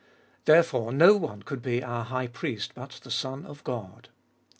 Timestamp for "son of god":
3.11-4.09